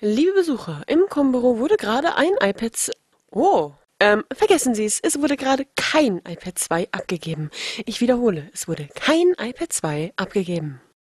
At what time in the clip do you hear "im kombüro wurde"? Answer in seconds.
0.88-1.76